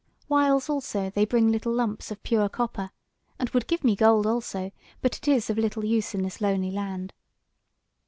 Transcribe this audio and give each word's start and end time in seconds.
Whiles, 0.27 0.67
also, 0.67 1.11
they 1.11 1.25
bring 1.25 1.51
little 1.51 1.71
lumps 1.71 2.09
of 2.09 2.23
pure 2.23 2.49
copper, 2.49 2.89
and 3.37 3.51
would 3.51 3.67
give 3.67 3.83
me 3.83 3.95
gold 3.95 4.25
also, 4.25 4.71
but 4.99 5.15
it 5.15 5.27
is 5.27 5.47
of 5.51 5.59
little 5.59 5.85
use 5.85 6.15
in 6.15 6.23
this 6.23 6.41
lonely 6.41 6.71
land. 6.71 7.13